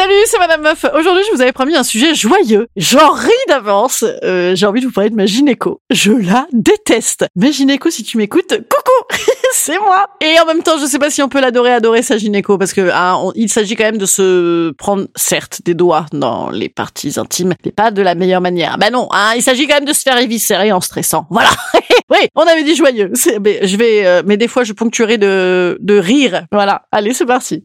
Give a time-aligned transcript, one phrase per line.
[0.00, 0.86] Salut, c'est Madame Meuf.
[0.98, 2.68] Aujourd'hui, je vous avais promis un sujet joyeux.
[2.74, 4.02] J'en ris d'avance.
[4.24, 5.82] Euh, J'ai envie de vous parler de ma gynéco.
[5.90, 7.26] Je la déteste.
[7.36, 9.20] Ma gynéco, si tu m'écoutes, coucou
[9.52, 12.16] C'est moi Et en même temps, je sais pas si on peut l'adorer, adorer sa
[12.16, 16.48] gynéco, parce que hein, il s'agit quand même de se prendre, certes, des doigts dans
[16.48, 18.78] les parties intimes, mais pas de la meilleure manière.
[18.78, 21.26] Bah non, hein, il s'agit quand même de se faire éviscérer en stressant.
[21.28, 21.50] Voilà
[22.10, 23.12] Oui, on avait dit joyeux.
[23.44, 26.46] Mais je vais, euh, mais des fois, je ponctuerai de, de rire.
[26.50, 26.86] Voilà.
[26.90, 27.64] Allez, c'est parti.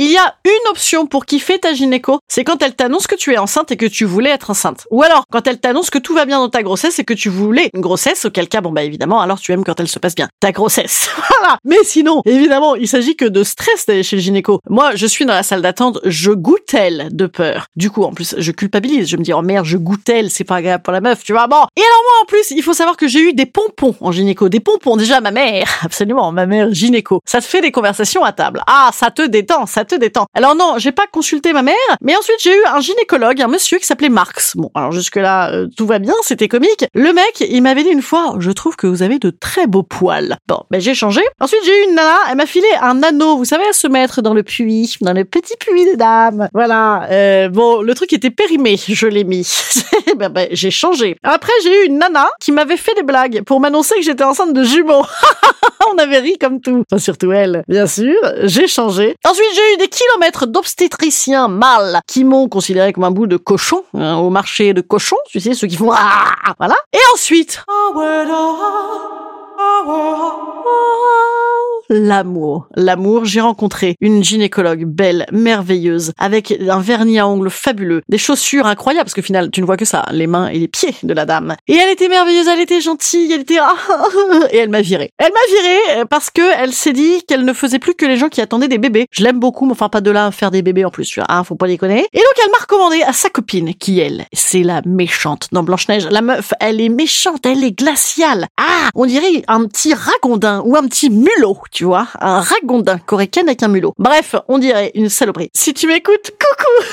[0.00, 3.32] Il y a une option pour kiffer ta gynéco, c'est quand elle t'annonce que tu
[3.32, 4.86] es enceinte et que tu voulais être enceinte.
[4.92, 7.28] Ou alors, quand elle t'annonce que tout va bien dans ta grossesse et que tu
[7.28, 10.14] voulais une grossesse, auquel cas, bon bah évidemment, alors tu aimes quand elle se passe
[10.14, 10.28] bien.
[10.38, 11.10] Ta grossesse.
[11.40, 14.60] voilà Mais sinon, évidemment, il s'agit que de stress d'aller chez le gynéco.
[14.70, 17.66] Moi, je suis dans la salle d'attente, je goûtelle de peur.
[17.74, 19.08] Du coup, en plus, je culpabilise.
[19.08, 21.48] Je me dis, oh merde, je goûtelle, c'est pas agréable pour la meuf, tu vois.
[21.48, 21.64] Bon.
[21.76, 24.48] Et alors moi, en plus, il faut savoir que j'ai eu des pompons en gynéco.
[24.48, 25.66] Des pompons, déjà, ma mère.
[25.82, 27.20] Absolument, ma mère gynéco.
[27.24, 28.62] Ça te fait des conversations à table.
[28.68, 30.26] Ah, ça te détend, ça te détend.
[30.34, 33.78] Alors non, j'ai pas consulté ma mère, mais ensuite j'ai eu un gynécologue, un monsieur
[33.78, 34.56] qui s'appelait Marx.
[34.56, 36.86] Bon, alors jusque-là, euh, tout va bien, c'était comique.
[36.94, 39.82] Le mec, il m'avait dit une fois, je trouve que vous avez de très beaux
[39.82, 40.36] poils.
[40.46, 41.22] Bon, ben j'ai changé.
[41.40, 44.22] Ensuite, j'ai eu une nana, elle m'a filé un anneau, vous savez, à se mettre
[44.22, 46.48] dans le puits, dans le petit puits des dames.
[46.52, 47.08] Voilà.
[47.10, 49.48] Euh, bon, le truc était périmé, je l'ai mis.
[50.16, 51.16] ben, ben, j'ai changé.
[51.22, 54.52] Après, j'ai eu une nana qui m'avait fait des blagues pour m'annoncer que j'étais enceinte
[54.52, 55.04] de jumeaux.
[55.92, 56.84] On avait ri comme tout.
[56.90, 58.14] Enfin, surtout elle, bien sûr.
[58.42, 59.16] J'ai changé.
[59.26, 63.84] Ensuite, j'ai eu des kilomètres d'obstétriciens mâles qui m'ont considéré comme un bout de cochon
[63.94, 65.16] hein, au marché de cochons.
[65.30, 66.74] Tu sais, ceux qui font Ah voilà.
[66.92, 67.64] Et ensuite,
[71.90, 72.68] L'amour.
[72.76, 78.66] L'amour, j'ai rencontré une gynécologue belle, merveilleuse, avec un vernis à ongles fabuleux, des chaussures
[78.66, 81.14] incroyables, parce que final, tu ne vois que ça, les mains et les pieds de
[81.14, 81.56] la dame.
[81.66, 83.56] Et elle était merveilleuse, elle était gentille, elle était...
[84.50, 85.12] et elle m'a virée.
[85.18, 88.16] Elle m'a virée euh, parce que elle s'est dit qu'elle ne faisait plus que les
[88.16, 89.06] gens qui attendaient des bébés.
[89.10, 91.20] Je l'aime beaucoup, mais enfin pas de là à faire des bébés en plus, tu
[91.20, 92.06] vois, hein, faut pas déconner.
[92.12, 96.06] Et donc elle m'a recommandé à sa copine, qui elle, c'est la méchante dans Blanche-Neige.
[96.10, 98.46] La meuf, elle est méchante, elle est glaciale.
[98.58, 103.48] Ah, on dirait un petit ragondin ou un petit mulot, tu vois, un ragondin corécaine
[103.48, 103.94] avec un mulot.
[103.98, 105.50] Bref, on dirait une saloperie.
[105.54, 106.86] Si tu m'écoutes, coucou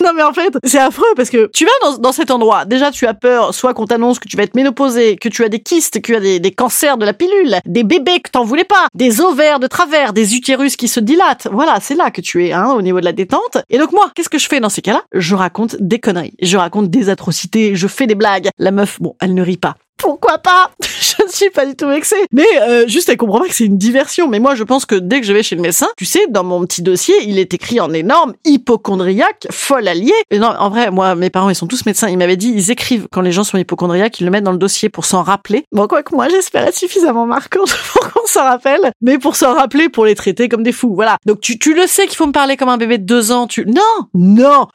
[0.04, 2.90] Non mais en fait, c'est affreux parce que tu vas dans, dans cet endroit, déjà
[2.90, 5.60] tu as peur, soit qu'on t'annonce que tu vas être ménopausée, que tu as des
[5.60, 8.64] kystes, que tu as des, des cancers de la pilule, des bébés que t'en voulais
[8.64, 11.48] pas, des ovaires de travers, des utérus qui se dilatent.
[11.50, 13.58] Voilà, c'est là que tu es, hein, au niveau de la détente.
[13.70, 15.02] Et donc moi, qu'est-ce que je fais dans ces cas-là?
[15.12, 18.48] Je raconte des conneries, je raconte des atrocités, je fais des blagues.
[18.58, 19.76] La meuf, bon, elle ne rit pas.
[19.96, 22.16] Pourquoi pas Je ne suis pas du tout vexée.
[22.32, 24.28] Mais euh, juste, elle comprend pas que c'est une diversion.
[24.28, 26.44] Mais moi, je pense que dès que je vais chez le médecin, tu sais, dans
[26.44, 30.12] mon petit dossier, il est écrit en énorme hypochondriaque, folle alliée.
[30.30, 32.08] Et non, en vrai, moi, mes parents, ils sont tous médecins.
[32.08, 34.58] Ils m'avaient dit, ils écrivent quand les gens sont hypochondriaques, ils le mettent dans le
[34.58, 35.64] dossier pour s'en rappeler.
[35.72, 39.54] Bon, quoi que moi, j'espère être suffisamment marquante pour qu'on s'en rappelle, mais pour s'en
[39.54, 40.94] rappeler, pour les traiter comme des fous.
[40.94, 41.16] Voilà.
[41.26, 43.46] Donc tu, tu le sais qu'il faut me parler comme un bébé de deux ans.
[43.46, 44.66] Tu non, non.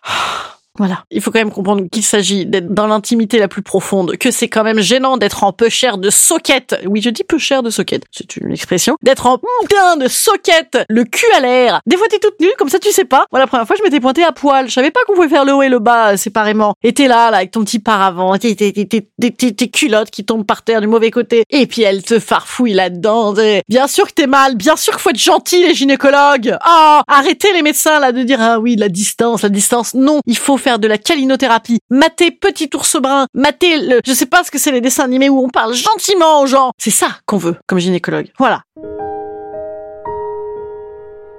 [0.81, 1.03] Voilà.
[1.11, 4.47] Il faut quand même comprendre qu'il s'agit d'être dans l'intimité la plus profonde, que c'est
[4.47, 6.75] quand même gênant d'être en peu cher de soquette.
[6.87, 8.01] Oui, je dis peu cher de soquette.
[8.11, 8.97] C'est une expression.
[9.03, 11.81] D'être en putain de soquette, le cul à l'air.
[11.85, 13.25] Des fois, t'es toute nue, comme ça, tu sais pas.
[13.31, 14.67] Moi, la première fois, je m'étais pointée à poil.
[14.69, 16.73] Je savais pas qu'on pouvait faire le haut et le bas euh, séparément.
[16.81, 19.69] Et t'es là, là, avec ton petit paravent, tes, tes, tes, tes, tes- tes- tes
[19.69, 21.43] culottes qui tombent par terre du mauvais côté.
[21.51, 23.35] Et puis, elle te farfouille là-dedans.
[23.69, 24.55] Bien sûr que t'es mal.
[24.55, 26.57] Bien sûr qu'il faut être gentil, les gynécologues.
[26.61, 29.93] Ah, arrêtez les médecins, là, de dire, ah oui, la distance, la distance.
[29.93, 31.79] Non, il faut faire de la calinothérapie.
[31.89, 33.27] Mater Petit ours brun.
[33.33, 36.41] Mater le, je sais pas ce que c'est les dessins animés où on parle gentiment
[36.41, 36.71] aux gens.
[36.77, 38.31] C'est ça qu'on veut, comme gynécologue.
[38.37, 38.63] Voilà.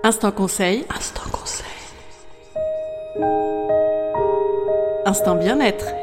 [0.05, 0.85] Instant conseil.
[0.97, 1.67] Instant conseil.
[5.07, 5.85] Instant bien-être.
[5.85, 6.02] Instant bien-être.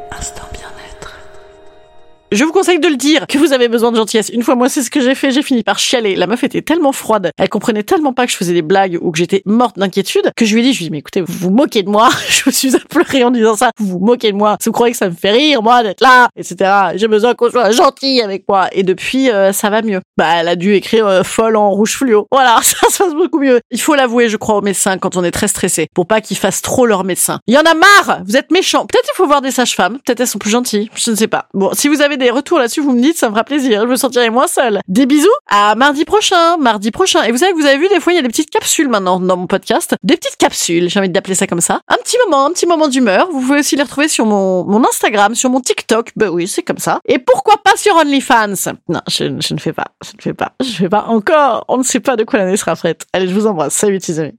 [2.32, 4.30] Je vous conseille de le dire que vous avez besoin de gentillesse.
[4.30, 5.32] Une fois, moi, c'est ce que j'ai fait.
[5.32, 6.16] J'ai fini par chialer.
[6.16, 7.32] La meuf était tellement froide.
[7.40, 10.46] Elle comprenait tellement pas que je faisais des blagues ou que j'étais morte d'inquiétude que
[10.46, 12.10] je lui ai dit, je lui ai dit, mais écoutez, vous vous moquez de moi.
[12.30, 13.72] Je me suis à en disant ça.
[13.80, 14.58] Vous vous moquez de moi.
[14.64, 16.72] Vous croyez que ça me fait rire, moi, d'être là, etc.
[16.96, 18.68] J'ai besoin qu'on soit gentil avec moi.
[18.72, 20.00] Et depuis, euh, ça va mieux.
[20.16, 22.28] Bah, elle a dû écrire euh, folle en rouge fluo.
[22.40, 23.60] Voilà, ça se passe beaucoup mieux.
[23.72, 26.38] Il faut l'avouer, je crois, aux médecins quand on est très stressé pour pas qu'ils
[26.38, 27.40] fassent trop leur médecin.
[27.48, 28.22] Il y en a marre.
[28.26, 28.86] Vous êtes méchants.
[28.86, 29.98] Peut-être il faut voir des sages-femmes.
[30.06, 30.90] Peut-être elles sont plus gentilles.
[30.96, 31.48] Je ne sais pas.
[31.54, 33.82] Bon, si vous avez des retours là-dessus, vous me dites, ça me fera plaisir.
[33.82, 34.80] Je me sentirai moins seule.
[34.88, 35.28] Des bisous.
[35.48, 36.58] À mardi prochain.
[36.58, 37.24] Mardi prochain.
[37.24, 38.88] Et vous savez que vous avez vu, des fois, il y a des petites capsules
[38.88, 39.96] maintenant dans mon podcast.
[40.04, 40.90] Des petites capsules.
[40.90, 41.82] J'ai envie d'appeler ça comme ça.
[41.88, 43.28] Un petit moment, un petit moment d'humeur.
[43.32, 46.12] Vous pouvez aussi les retrouver sur mon, mon Instagram, sur mon TikTok.
[46.16, 47.00] Ben oui, c'est comme ça.
[47.06, 48.74] Et pourquoi pas sur OnlyFans?
[48.88, 49.88] Non, je, ne fais pas.
[50.04, 50.54] Je ne fais pas.
[50.62, 51.66] Je ne fais pas encore.
[51.68, 53.06] On ne sait pas de quoi l'année sera faite.
[53.14, 53.74] Allez, je vous embrasse.
[53.74, 54.34] Salut, petits amis.